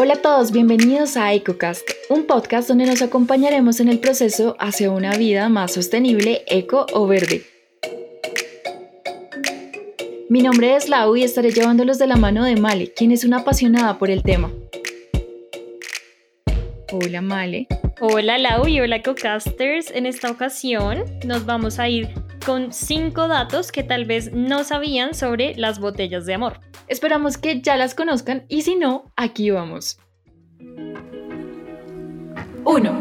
Hola 0.00 0.14
a 0.14 0.22
todos, 0.22 0.52
bienvenidos 0.52 1.16
a 1.16 1.34
EcoCast, 1.34 1.90
un 2.08 2.24
podcast 2.28 2.68
donde 2.68 2.86
nos 2.86 3.02
acompañaremos 3.02 3.80
en 3.80 3.88
el 3.88 3.98
proceso 3.98 4.54
hacia 4.60 4.92
una 4.92 5.16
vida 5.16 5.48
más 5.48 5.72
sostenible, 5.72 6.44
eco 6.46 6.86
o 6.92 7.08
verde. 7.08 7.42
Mi 10.28 10.40
nombre 10.40 10.76
es 10.76 10.88
Lau 10.88 11.16
y 11.16 11.24
estaré 11.24 11.50
llevándolos 11.50 11.98
de 11.98 12.06
la 12.06 12.14
mano 12.14 12.44
de 12.44 12.54
Male, 12.54 12.92
quien 12.94 13.10
es 13.10 13.24
una 13.24 13.38
apasionada 13.38 13.98
por 13.98 14.08
el 14.08 14.22
tema. 14.22 14.52
Hola 16.92 17.20
Male. 17.20 17.66
Hola 18.00 18.38
Lau 18.38 18.68
y 18.68 18.80
hola 18.80 18.96
EcoCasters. 18.98 19.90
En 19.90 20.06
esta 20.06 20.30
ocasión 20.30 21.06
nos 21.24 21.44
vamos 21.44 21.80
a 21.80 21.88
ir 21.88 22.08
con 22.44 22.72
cinco 22.72 23.28
datos 23.28 23.72
que 23.72 23.82
tal 23.82 24.04
vez 24.04 24.32
no 24.32 24.64
sabían 24.64 25.14
sobre 25.14 25.54
las 25.56 25.78
botellas 25.78 26.26
de 26.26 26.34
amor. 26.34 26.60
Esperamos 26.88 27.38
que 27.38 27.60
ya 27.60 27.76
las 27.76 27.94
conozcan 27.94 28.44
y 28.48 28.62
si 28.62 28.76
no, 28.76 29.12
aquí 29.16 29.50
vamos. 29.50 29.98
1. 32.64 32.92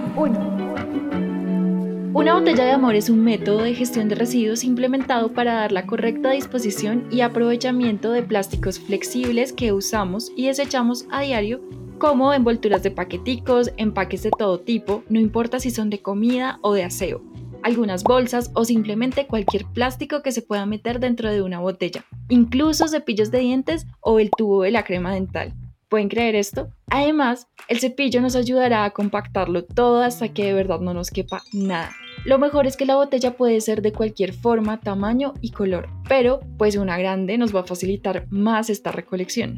Una 2.14 2.34
botella 2.34 2.66
de 2.66 2.72
amor 2.72 2.95
es 2.95 3.09
un 3.09 3.23
método 3.23 3.62
de 3.64 3.76
gestión 3.76 4.09
de 4.09 4.16
residuos 4.16 4.64
implementado 4.64 5.34
para 5.34 5.54
dar 5.54 5.72
la 5.72 5.86
correcta 5.86 6.31
disposición 6.31 7.08
y 7.12 7.22
aprovechamiento 7.22 8.12
de 8.12 8.23
plásticos 8.23 8.80
flexibles 8.80 9.54
que 9.54 9.73
usamos 9.73 10.31
y 10.36 10.48
desechamos 10.48 11.06
a 11.12 11.22
diario 11.22 11.62
como 11.98 12.34
envolturas 12.34 12.84
de 12.84 12.92
paqueticos, 12.92 13.72
empaques 13.78 14.23
de 14.23 14.31
todo 14.31 14.59
tipo, 14.59 15.04
no 15.09 15.20
importa 15.20 15.59
si 15.59 15.72
son 15.72 15.90
de 15.90 16.02
comida 16.02 16.59
o 16.62 16.73
de 16.73 16.84
aseo, 16.84 17.22
algunas 17.63 18.03
bolsas 18.03 18.52
o 18.53 18.66
simplemente 18.66 19.27
cualquier 19.27 19.66
plástico 19.66 20.21
que 20.21 20.31
se 20.31 20.41
pueda 20.41 20.66
meter 20.66 20.99
dentro 20.99 21.31
de 21.31 21.41
una 21.41 21.59
botella, 21.59 22.05
incluso 22.30 22.88
cepillos 22.88 23.31
de 23.31 23.39
dientes 23.39 23.85
o 24.02 24.20
el 24.20 24.31
tubo 24.31 24.63
de 24.63 24.71
la 24.71 24.83
crema 24.83 25.13
dental. 25.13 25.53
¿Pueden 25.89 26.09
creer 26.09 26.36
esto? 26.36 26.69
Además, 26.89 27.47
el 27.69 27.80
cepillo 27.80 28.19
nos 28.19 28.36
ayudará 28.36 28.83
a 28.83 28.91
compactarlo 28.91 29.64
todo 29.64 30.02
hasta 30.02 30.27
que 30.30 30.44
de 30.44 30.53
verdad 30.53 30.81
no 30.81 30.94
nos 30.94 31.11
quepa 31.11 31.44
nada. 31.53 31.91
Lo 32.25 32.39
mejor 32.39 32.67
es 32.67 32.75
que 32.75 32.86
la 32.86 32.95
botella 32.95 33.38
puede 33.38 33.61
ser 33.61 33.81
de 33.81 33.94
cualquier 33.94 34.33
forma, 34.33 34.81
tamaño 34.81 35.33
y 35.39 35.52
color, 35.52 35.88
pero 36.09 36.42
pues 36.58 36.75
una 36.75 36.97
grande 36.97 37.38
nos 37.38 37.55
va 37.55 37.61
a 37.61 37.66
facilitar 37.66 38.25
más 38.30 38.69
esta 38.69 38.92
recolección. 38.92 39.55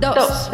2. 0.00 0.50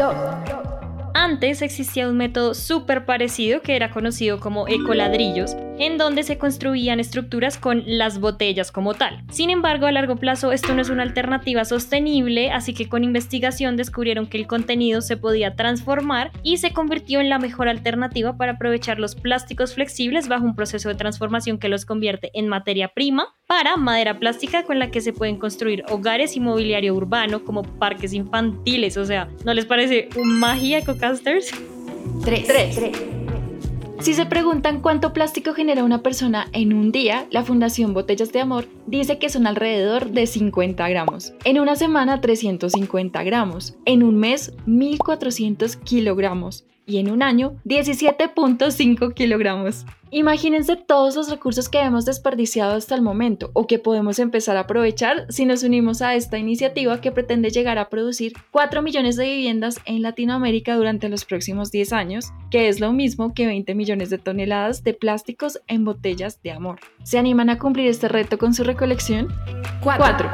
Antes 1.13 1.61
existía 1.61 2.07
un 2.07 2.17
método 2.17 2.53
súper 2.53 3.05
parecido 3.05 3.61
que 3.61 3.75
era 3.75 3.91
conocido 3.91 4.39
como 4.39 4.67
ecoladrillos, 4.67 5.55
en 5.77 5.97
donde 5.97 6.23
se 6.23 6.37
construían 6.37 6.99
estructuras 6.99 7.57
con 7.57 7.83
las 7.85 8.19
botellas 8.19 8.71
como 8.71 8.93
tal. 8.93 9.23
Sin 9.31 9.49
embargo, 9.49 9.85
a 9.85 9.91
largo 9.91 10.15
plazo 10.15 10.51
esto 10.51 10.73
no 10.73 10.81
es 10.81 10.89
una 10.89 11.03
alternativa 11.03 11.65
sostenible, 11.65 12.51
así 12.51 12.73
que 12.73 12.89
con 12.89 13.03
investigación 13.03 13.77
descubrieron 13.77 14.27
que 14.27 14.37
el 14.37 14.47
contenido 14.47 15.01
se 15.01 15.17
podía 15.17 15.55
transformar 15.55 16.31
y 16.43 16.57
se 16.57 16.71
convirtió 16.73 17.19
en 17.19 17.29
la 17.29 17.39
mejor 17.39 17.67
alternativa 17.67 18.37
para 18.37 18.53
aprovechar 18.53 18.99
los 18.99 19.15
plásticos 19.15 19.73
flexibles 19.73 20.27
bajo 20.27 20.45
un 20.45 20.55
proceso 20.55 20.89
de 20.89 20.95
transformación 20.95 21.57
que 21.57 21.69
los 21.69 21.85
convierte 21.85 22.31
en 22.33 22.47
materia 22.47 22.89
prima 22.89 23.27
para 23.47 23.77
madera 23.77 24.19
plástica 24.19 24.63
con 24.63 24.79
la 24.79 24.89
que 24.89 25.01
se 25.01 25.13
pueden 25.13 25.37
construir 25.37 25.83
hogares 25.89 26.35
y 26.35 26.39
mobiliario 26.39 26.95
urbano 26.95 27.43
como 27.43 27.63
parques 27.63 28.13
infantiles. 28.13 28.97
O 28.97 29.05
sea, 29.05 29.29
¿no 29.45 29.53
les 29.53 29.65
parece 29.65 30.09
un 30.15 30.39
magia 30.39 30.79
EcoCasters? 30.79 31.51
3. 32.23 32.47
Si 34.03 34.13
se 34.13 34.25
preguntan 34.25 34.81
cuánto 34.81 35.13
plástico 35.13 35.53
genera 35.53 35.85
una 35.85 36.03
persona 36.03 36.49
en 36.51 36.73
un 36.73 36.91
día, 36.91 37.25
la 37.31 37.43
Fundación 37.43 37.93
Botellas 37.93 38.33
de 38.33 38.41
Amor 38.41 38.67
dice 38.85 39.17
que 39.17 39.29
son 39.29 39.47
alrededor 39.47 40.11
de 40.11 40.27
50 40.27 40.89
gramos. 40.89 41.31
En 41.45 41.57
una 41.57 41.77
semana 41.77 42.19
350 42.19 43.23
gramos. 43.23 43.77
En 43.85 44.03
un 44.03 44.17
mes 44.17 44.51
1400 44.65 45.77
kilogramos. 45.77 46.65
Y 46.85 46.97
en 46.97 47.09
un 47.09 47.23
año 47.23 47.55
17.5 47.63 49.13
kilogramos. 49.13 49.85
Imagínense 50.15 50.75
todos 50.75 51.15
los 51.15 51.31
recursos 51.31 51.69
que 51.69 51.79
hemos 51.79 52.05
desperdiciado 52.05 52.75
hasta 52.75 52.93
el 52.93 53.01
momento 53.01 53.49
o 53.53 53.65
que 53.65 53.79
podemos 53.79 54.19
empezar 54.19 54.57
a 54.57 54.59
aprovechar 54.59 55.25
si 55.29 55.43
nos 55.47 55.63
unimos 55.63 56.03
a 56.03 56.13
esta 56.13 56.37
iniciativa 56.37 57.01
que 57.01 57.11
pretende 57.11 57.49
llegar 57.49 57.79
a 57.79 57.89
producir 57.89 58.33
4 58.51 58.83
millones 58.83 59.15
de 59.15 59.25
viviendas 59.25 59.79
en 59.85 60.03
Latinoamérica 60.03 60.75
durante 60.75 61.09
los 61.09 61.25
próximos 61.25 61.71
10 61.71 61.93
años, 61.93 62.25
que 62.51 62.67
es 62.67 62.79
lo 62.79 62.93
mismo 62.93 63.33
que 63.33 63.47
20 63.47 63.73
millones 63.73 64.11
de 64.11 64.19
toneladas 64.19 64.83
de 64.83 64.93
plásticos 64.93 65.59
en 65.65 65.83
botellas 65.83 66.43
de 66.43 66.51
amor. 66.51 66.79
¿Se 67.01 67.17
animan 67.17 67.49
a 67.49 67.57
cumplir 67.57 67.87
este 67.87 68.07
reto 68.07 68.37
con 68.37 68.53
su 68.53 68.63
recolección? 68.63 69.33
4. 69.83 70.31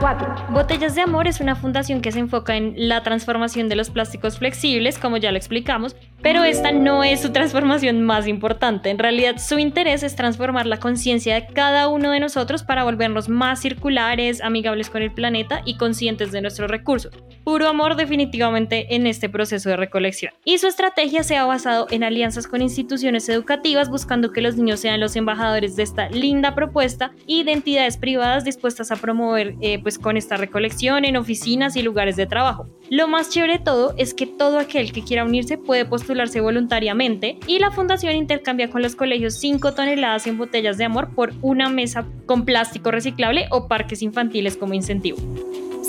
Botellas 0.51 0.93
de 0.93 1.01
Amor 1.01 1.27
es 1.27 1.39
una 1.39 1.55
fundación 1.55 2.01
que 2.01 2.11
se 2.11 2.19
enfoca 2.19 2.55
en 2.55 2.75
la 2.87 3.01
transformación 3.01 3.67
de 3.67 3.75
los 3.75 3.89
plásticos 3.89 4.37
flexibles, 4.37 4.99
como 4.99 5.17
ya 5.17 5.31
lo 5.31 5.37
explicamos, 5.37 5.95
pero 6.21 6.43
esta 6.43 6.71
no 6.71 7.03
es 7.03 7.21
su 7.21 7.31
transformación 7.31 8.03
más 8.03 8.27
importante. 8.27 8.91
En 8.91 8.99
realidad, 8.99 9.37
su 9.39 9.57
interés 9.69 10.01
es 10.01 10.15
transformar 10.15 10.65
la 10.65 10.79
conciencia 10.79 11.35
de 11.35 11.45
cada 11.45 11.89
uno 11.89 12.09
de 12.09 12.19
nosotros 12.19 12.63
para 12.63 12.83
volvernos 12.83 13.29
más 13.29 13.61
circulares, 13.61 14.41
amigables 14.41 14.89
con 14.89 15.03
el 15.03 15.13
planeta 15.13 15.61
y 15.63 15.77
conscientes 15.77 16.31
de 16.31 16.41
nuestros 16.41 16.71
recursos. 16.71 17.13
Puro 17.43 17.67
amor 17.67 17.95
definitivamente 17.95 18.95
en 18.95 19.05
este 19.05 19.29
proceso 19.29 19.69
de 19.69 19.77
recolección. 19.77 20.33
Y 20.43 20.57
su 20.57 20.65
estrategia 20.65 21.21
se 21.21 21.37
ha 21.37 21.45
basado 21.45 21.85
en 21.91 22.03
alianzas 22.03 22.47
con 22.47 22.63
instituciones 22.63 23.29
educativas 23.29 23.89
buscando 23.89 24.31
que 24.31 24.41
los 24.41 24.55
niños 24.55 24.79
sean 24.79 24.99
los 24.99 25.15
embajadores 25.15 25.75
de 25.75 25.83
esta 25.83 26.09
linda 26.09 26.55
propuesta 26.55 27.11
y 27.27 27.43
de 27.43 27.51
entidades 27.51 27.97
privadas 27.97 28.43
dispuestas 28.43 28.91
a 28.91 28.95
promover 28.95 29.53
eh, 29.61 29.77
pues 29.83 29.99
con 29.99 30.17
esta 30.17 30.35
recolección 30.35 31.05
en 31.05 31.15
oficinas 31.15 31.75
y 31.75 31.83
lugares 31.83 32.15
de 32.15 32.25
trabajo. 32.25 32.67
Lo 32.89 33.07
más 33.07 33.29
chévere 33.29 33.59
de 33.59 33.63
todo 33.63 33.93
es 33.97 34.15
que 34.15 34.25
todo 34.25 34.57
aquel 34.57 34.91
que 34.91 35.03
quiera 35.03 35.25
unirse 35.25 35.59
puede 35.59 35.85
postularse 35.85 36.41
voluntariamente 36.41 37.37
y 37.45 37.59
la 37.59 37.69
fundación 37.69 38.15
intercambia 38.15 38.71
con 38.71 38.81
los 38.81 38.95
colegios 38.95 39.37
5 39.59 39.73
toneladas 39.73 40.25
en 40.25 40.37
botellas 40.37 40.77
de 40.77 40.85
amor 40.85 41.09
por 41.13 41.33
una 41.41 41.67
mesa 41.67 42.05
con 42.25 42.45
plástico 42.45 42.91
reciclable 42.91 43.47
o 43.51 43.67
parques 43.67 44.01
infantiles 44.01 44.55
como 44.55 44.73
incentivo. 44.73 45.17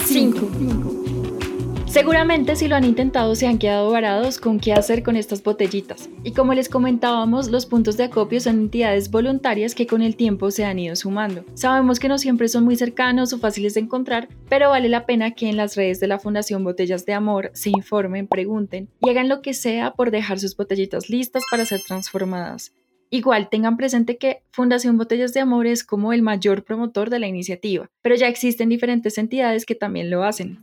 5. 0.06 0.50
Seguramente 1.86 2.56
si 2.56 2.66
lo 2.66 2.74
han 2.74 2.82
intentado 2.82 3.36
se 3.36 3.46
han 3.46 3.58
quedado 3.58 3.92
varados 3.92 4.38
con 4.38 4.58
qué 4.58 4.72
hacer 4.72 5.04
con 5.04 5.14
estas 5.14 5.44
botellitas. 5.44 6.10
Y 6.24 6.32
como 6.32 6.52
les 6.52 6.68
comentábamos, 6.68 7.48
los 7.48 7.64
puntos 7.64 7.96
de 7.96 8.04
acopio 8.04 8.40
son 8.40 8.58
entidades 8.58 9.08
voluntarias 9.08 9.76
que 9.76 9.86
con 9.86 10.02
el 10.02 10.16
tiempo 10.16 10.50
se 10.50 10.64
han 10.64 10.80
ido 10.80 10.96
sumando. 10.96 11.44
Sabemos 11.54 12.00
que 12.00 12.08
no 12.08 12.18
siempre 12.18 12.48
son 12.48 12.64
muy 12.64 12.74
cercanos 12.74 13.32
o 13.32 13.38
fáciles 13.38 13.74
de 13.74 13.80
encontrar, 13.82 14.28
pero 14.48 14.70
vale 14.70 14.88
la 14.88 15.06
pena 15.06 15.30
que 15.30 15.48
en 15.48 15.56
las 15.56 15.76
redes 15.76 16.00
de 16.00 16.08
la 16.08 16.18
Fundación 16.18 16.64
Botellas 16.64 17.06
de 17.06 17.14
Amor 17.14 17.52
se 17.54 17.70
informen, 17.70 18.26
pregunten 18.26 18.88
y 19.00 19.10
hagan 19.10 19.28
lo 19.28 19.42
que 19.42 19.54
sea 19.54 19.92
por 19.92 20.10
dejar 20.10 20.40
sus 20.40 20.56
botellitas 20.56 21.08
listas 21.08 21.44
para 21.52 21.64
ser 21.64 21.80
transformadas. 21.86 22.72
Igual 23.12 23.48
tengan 23.50 23.76
presente 23.76 24.18
que 24.18 24.42
Fundación 24.52 24.96
Botellas 24.96 25.34
de 25.34 25.40
Amor 25.40 25.66
es 25.66 25.82
como 25.82 26.12
el 26.12 26.22
mayor 26.22 26.62
promotor 26.62 27.10
de 27.10 27.18
la 27.18 27.26
iniciativa, 27.26 27.90
pero 28.02 28.14
ya 28.14 28.28
existen 28.28 28.68
diferentes 28.68 29.18
entidades 29.18 29.66
que 29.66 29.74
también 29.74 30.10
lo 30.10 30.22
hacen. 30.22 30.58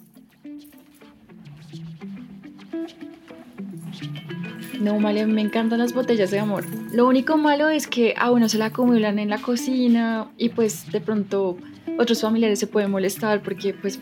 No, 4.80 5.00
vale, 5.02 5.26
me 5.26 5.42
encantan 5.42 5.80
las 5.80 5.94
botellas 5.94 6.32
de 6.32 6.40
amor. 6.40 6.64
Lo 6.94 7.08
único 7.08 7.36
malo 7.36 7.68
es 7.68 7.88
que 7.88 8.14
a 8.16 8.32
uno 8.32 8.48
se 8.48 8.58
la 8.58 8.68
acumulan 8.68 9.20
en 9.20 9.30
la 9.30 9.40
cocina 9.40 10.32
y 10.38 10.50
pues 10.50 10.90
de 10.92 11.02
pronto 11.02 11.58
otros 11.98 12.22
familiares 12.22 12.60
se 12.60 12.68
pueden 12.68 12.92
molestar 12.92 13.42
porque 13.42 13.74
pues 13.74 14.00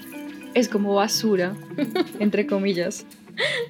es 0.53 0.69
como 0.69 0.93
basura, 0.93 1.55
entre 2.19 2.45
comillas. 2.45 3.07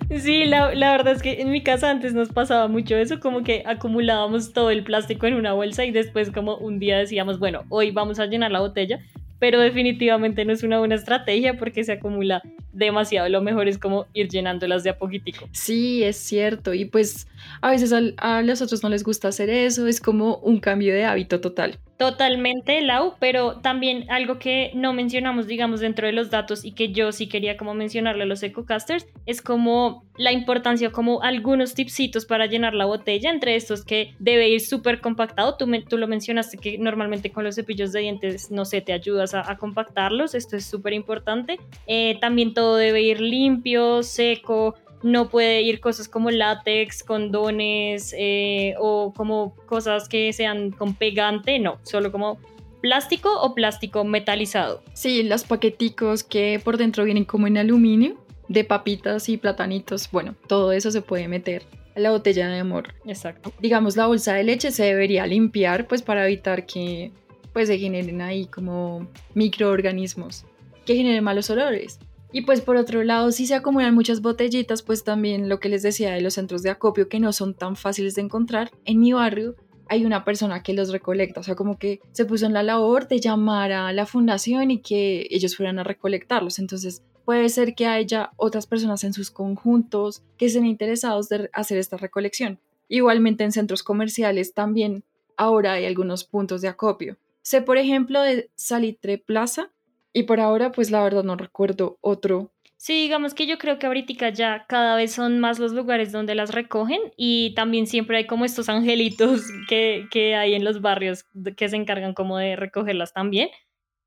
Sí, 0.09 0.45
la, 0.45 0.69
verdad 0.69 1.13
es 1.13 1.21
que 1.21 1.41
en 1.41 1.51
mi 1.51 1.61
casa 1.61 1.89
antes 1.89 2.13
nos 2.13 2.29
pasaba 2.29 2.67
mucho 2.67 2.95
eso, 2.95 3.19
como 3.19 3.43
que 3.43 3.63
acumulábamos 3.65 4.53
todo 4.53 4.69
el 4.69 4.83
plástico 4.83 5.25
en 5.25 5.33
una 5.33 5.53
bolsa 5.53 5.85
y 5.85 5.91
después 5.91 6.31
como 6.31 6.57
un 6.57 6.79
día 6.79 6.97
decíamos, 6.97 7.39
bueno, 7.39 7.63
hoy 7.69 7.91
vamos 7.91 8.19
a 8.19 8.25
llenar 8.27 8.51
la 8.51 8.59
botella, 8.59 8.99
pero 9.39 9.59
definitivamente 9.59 10.45
no 10.45 10.53
es 10.53 10.63
una 10.63 10.79
buena 10.79 10.95
estrategia 10.95 11.57
porque 11.57 11.83
se 11.83 11.93
acumula 11.93 12.41
demasiado. 12.71 13.27
Lo 13.29 13.41
mejor 13.41 13.67
es 13.67 13.77
como 13.77 14.05
ir 14.13 14.29
llenándolas 14.29 14.83
de 14.83 14.91
a 14.91 14.97
poquitico. 14.97 15.47
Sí, 15.51 16.03
es 16.03 16.17
cierto. 16.17 16.73
Y 16.73 16.85
pues 16.85 17.27
a 17.61 17.71
veces 17.71 17.93
a, 17.93 18.41
los 18.41 18.61
otros 18.61 18.83
no 18.83 18.89
les 18.89 19.03
gusta 19.03 19.27
hacer 19.27 19.49
eso. 19.49 19.87
Es 19.87 19.99
como 19.99 20.37
un 20.37 20.59
cambio 20.59 20.93
de 20.93 21.05
hábito 21.05 21.41
total. 21.41 21.79
Totalmente, 21.97 22.81
Lau, 22.81 23.13
pero 23.19 23.61
también 23.61 24.11
algo 24.11 24.37
que 24.37 24.71
no 24.73 24.91
mencionamos, 24.91 25.47
digamos, 25.47 25.79
dentro 25.79 26.05
de 26.05 26.11
los 26.11 26.29
datos 26.29 26.65
y 26.65 26.73
que 26.73 26.91
yo 26.91 27.13
sí 27.13 27.27
quería 27.27 27.55
como 27.55 27.73
mencionarle 27.73 28.23
a 28.23 28.25
los 28.25 28.43
ecocasters, 28.43 29.07
es 29.25 29.41
como 29.41 30.03
la 30.17 30.33
importancia, 30.33 30.91
como 30.91 31.21
algunos 31.21 31.73
tipsitos 31.73 32.25
para 32.25 32.47
llenar 32.47 32.73
la 32.73 32.83
botella, 32.83 33.29
entre 33.29 33.55
estos 33.55 33.85
que 33.85 34.13
debe 34.19 34.49
ir 34.49 34.59
súper 34.59 34.99
compactado. 34.99 35.55
Tú, 35.55 35.67
lo 35.97 36.07
mencionaste 36.07 36.57
que 36.57 36.77
normalmente 36.77 37.31
con 37.31 37.45
los 37.45 37.55
cepillos 37.55 37.93
de 37.93 38.01
dientes, 38.01 38.51
no 38.51 38.65
sé, 38.65 38.81
te 38.81 38.91
ayudas 38.91 39.33
a, 39.33 39.55
compactarlos, 39.57 40.35
esto 40.35 40.57
es 40.57 40.65
súper 40.65 40.91
importante. 40.91 41.59
Eh, 41.87 42.17
también 42.19 42.53
todo 42.53 42.75
debe 42.75 43.03
ir 43.03 43.21
limpio, 43.21 44.03
seco, 44.03 44.75
no 45.05 45.29
puede 45.29 45.61
ir 45.61 45.81
cosas 45.81 46.09
como 46.09 46.31
látex, 46.31 47.03
condones 47.03 48.15
eh, 48.17 48.73
o 48.79 49.13
como 49.15 49.55
cosas 49.67 50.09
que 50.09 50.33
sean 50.33 50.71
con 50.71 50.95
pegante, 50.95 51.59
no, 51.59 51.77
solo 51.83 52.11
como 52.11 52.39
plástico 52.81 53.29
o 53.39 53.53
plástico 53.53 54.03
metalizado. 54.03 54.81
Sí, 54.93 55.21
los 55.21 55.43
paqueticos 55.43 56.23
que 56.23 56.59
por 56.63 56.77
dentro 56.77 57.03
vienen 57.03 57.23
como 57.23 57.45
en 57.45 57.59
aluminio 57.59 58.17
de 58.47 58.63
papitas 58.63 59.29
y 59.29 59.37
platanitos, 59.37 60.09
bueno, 60.09 60.33
todo 60.47 60.71
eso 60.71 60.89
se 60.89 61.03
puede 61.03 61.27
meter 61.27 61.61
a 61.95 61.99
la 61.99 62.09
botella 62.09 62.47
de 62.47 62.59
amor. 62.59 62.95
Exacto. 63.05 63.53
Digamos, 63.59 63.95
la 63.95 64.07
bolsa 64.07 64.33
de 64.33 64.43
leche 64.43 64.71
se 64.71 64.85
debería 64.85 65.27
limpiar 65.27 65.85
pues 65.87 66.01
para 66.01 66.25
evitar 66.25 66.65
que 66.65 67.11
pues 67.53 67.67
se 67.67 67.77
generen 67.77 68.23
ahí 68.23 68.47
como 68.47 69.07
microorganismos 69.35 70.45
que 70.83 70.95
generen 70.95 71.23
malos 71.23 71.51
olores. 71.51 71.99
Y 72.35 72.41
pues 72.41 72.59
por 72.59 72.75
otro 72.75 73.01
lado, 73.05 73.31
si 73.31 73.47
se 73.47 73.55
acumulan 73.55 73.95
muchas 73.95 74.21
botellitas, 74.21 74.81
pues 74.81 75.05
también 75.05 75.47
lo 75.47 75.61
que 75.61 75.69
les 75.69 75.83
decía 75.83 76.11
de 76.11 76.19
los 76.19 76.33
centros 76.33 76.63
de 76.63 76.69
acopio 76.69 77.07
que 77.07 77.21
no 77.21 77.31
son 77.31 77.53
tan 77.53 77.77
fáciles 77.77 78.13
de 78.15 78.23
encontrar, 78.23 78.71
en 78.83 78.99
mi 78.99 79.13
barrio 79.13 79.55
hay 79.87 80.05
una 80.05 80.25
persona 80.25 80.61
que 80.61 80.73
los 80.73 80.91
recolecta, 80.91 81.39
o 81.39 81.43
sea, 81.43 81.55
como 81.55 81.79
que 81.79 82.01
se 82.11 82.25
puso 82.25 82.45
en 82.45 82.51
la 82.51 82.61
labor 82.61 83.07
de 83.07 83.21
llamar 83.21 83.71
a 83.71 83.93
la 83.93 84.05
fundación 84.05 84.69
y 84.69 84.81
que 84.81 85.27
ellos 85.31 85.55
fueran 85.55 85.79
a 85.79 85.85
recolectarlos. 85.85 86.59
Entonces, 86.59 87.03
puede 87.23 87.47
ser 87.47 87.73
que 87.73 87.87
haya 87.87 88.31
otras 88.35 88.67
personas 88.67 89.05
en 89.05 89.13
sus 89.13 89.31
conjuntos 89.31 90.21
que 90.35 90.47
estén 90.47 90.65
interesados 90.65 91.29
de 91.29 91.49
hacer 91.53 91.77
esta 91.77 91.95
recolección. 91.95 92.59
Igualmente 92.89 93.45
en 93.45 93.53
centros 93.53 93.81
comerciales 93.81 94.53
también 94.53 95.05
ahora 95.37 95.71
hay 95.71 95.85
algunos 95.85 96.25
puntos 96.25 96.59
de 96.59 96.67
acopio. 96.67 97.17
Sé, 97.43 97.61
por 97.61 97.77
ejemplo, 97.77 98.21
de 98.21 98.49
Salitre 98.55 99.19
Plaza 99.19 99.71
y 100.15 100.23
por 100.23 100.39
ahora, 100.39 100.71
pues 100.71 100.89
la 100.91 101.03
verdad 101.03 101.23
no 101.23 101.35
recuerdo 101.35 101.97
otro 102.01 102.55
Sí, 102.77 103.01
digamos 103.01 103.33
que 103.33 103.47
yo 103.47 103.57
creo 103.57 103.79
que 103.79 103.87
ahorita 103.87 104.29
ya 104.29 104.65
cada 104.67 104.95
vez 104.95 105.11
son 105.13 105.39
más 105.39 105.57
los 105.59 105.71
lugares 105.71 106.11
donde 106.11 106.35
las 106.35 106.51
recogen 106.53 106.99
y 107.17 107.53
también 107.55 107.87
siempre 107.87 108.17
hay 108.17 108.27
como 108.27 108.45
estos 108.45 108.69
angelitos 108.69 109.41
que, 109.69 110.07
que 110.11 110.35
hay 110.35 110.53
en 110.53 110.63
los 110.63 110.81
barrios 110.81 111.25
que 111.57 111.69
se 111.69 111.77
encargan 111.77 112.13
como 112.13 112.37
de 112.37 112.55
recogerlas 112.55 113.11
también. 113.11 113.49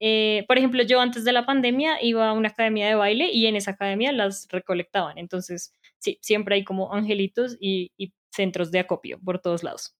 Eh, 0.00 0.44
por 0.46 0.58
ejemplo, 0.58 0.82
yo 0.84 1.00
antes 1.00 1.24
de 1.24 1.32
la 1.32 1.44
pandemia 1.44 2.00
iba 2.02 2.28
a 2.28 2.32
una 2.32 2.50
academia 2.50 2.86
de 2.86 2.94
baile 2.94 3.32
y 3.32 3.46
en 3.46 3.56
esa 3.56 3.72
academia 3.72 4.12
las 4.12 4.46
recolectaban. 4.48 5.18
Entonces, 5.18 5.74
sí, 5.98 6.18
siempre 6.22 6.54
hay 6.54 6.64
como 6.64 6.94
angelitos 6.94 7.56
y, 7.58 7.90
y 7.98 8.12
centros 8.30 8.70
de 8.70 8.78
acopio 8.80 9.18
por 9.24 9.40
todos 9.40 9.64
lados. 9.64 9.97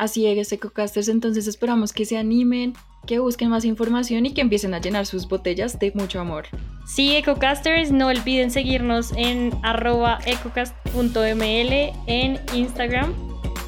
Así 0.00 0.26
es, 0.26 0.50
EcoCasters, 0.50 1.08
entonces 1.08 1.46
esperamos 1.46 1.92
que 1.92 2.06
se 2.06 2.16
animen, 2.16 2.72
que 3.06 3.18
busquen 3.18 3.50
más 3.50 3.66
información 3.66 4.24
y 4.24 4.32
que 4.32 4.40
empiecen 4.40 4.72
a 4.72 4.80
llenar 4.80 5.04
sus 5.04 5.28
botellas 5.28 5.78
de 5.78 5.92
mucho 5.94 6.20
amor. 6.20 6.46
Sí, 6.86 7.14
EcoCasters, 7.16 7.92
no 7.92 8.06
olviden 8.06 8.50
seguirnos 8.50 9.12
en 9.14 9.52
arroba 9.62 10.18
ecocast.ml 10.24 11.92
en 12.06 12.40
Instagram 12.54 13.12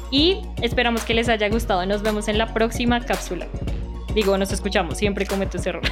y 0.09 0.39
esperamos 0.63 1.03
que 1.03 1.13
les 1.13 1.29
haya 1.29 1.49
gustado. 1.49 1.85
Nos 1.85 2.01
vemos 2.01 2.27
en 2.27 2.39
la 2.39 2.51
próxima 2.51 2.99
cápsula. 3.05 3.47
Digo, 4.15 4.35
nos 4.35 4.51
escuchamos, 4.51 4.97
siempre 4.97 5.27
cometo 5.27 5.59
ese 5.59 5.69
error. 5.69 5.83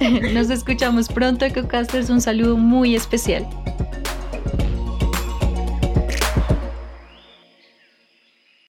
nos 0.34 0.50
escuchamos 0.50 1.08
pronto, 1.08 1.46
EcoCasters, 1.46 2.10
un 2.10 2.20
saludo 2.20 2.58
muy 2.58 2.94
especial. 2.94 3.48